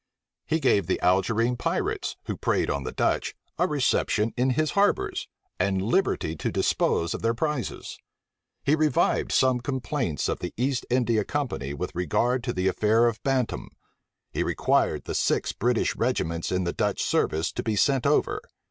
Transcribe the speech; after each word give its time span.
He 0.47 0.59
gave 0.59 0.87
the 0.87 0.99
Algerine 1.01 1.55
pirates, 1.57 2.17
who 2.23 2.35
preyed 2.35 2.71
on 2.71 2.85
the 2.85 2.91
Dutch, 2.91 3.35
a 3.59 3.67
reception 3.67 4.33
in 4.35 4.49
his 4.57 4.71
harbors, 4.71 5.27
and 5.59 5.79
liberty 5.79 6.35
to 6.37 6.51
dispose 6.51 7.13
of 7.13 7.21
their 7.21 7.35
prizes. 7.35 7.99
He 8.63 8.73
revived 8.73 9.31
some 9.31 9.59
complaints 9.59 10.27
of 10.27 10.39
the 10.39 10.55
East 10.57 10.87
India 10.89 11.23
Company 11.23 11.75
with 11.75 11.93
regard 11.93 12.43
to 12.45 12.51
the 12.51 12.67
affair 12.67 13.05
of 13.07 13.21
Bantam,[*] 13.21 13.69
He 14.31 14.41
required 14.41 15.03
the 15.03 15.13
six 15.13 15.51
British 15.51 15.95
regiments 15.95 16.51
in 16.51 16.63
the 16.63 16.73
Dutch 16.73 17.03
service 17.03 17.51
to 17.51 17.61
be 17.61 17.75
sent 17.75 18.07
over. 18.07 18.41